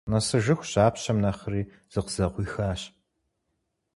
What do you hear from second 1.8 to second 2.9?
зыкъызэкъуихащ.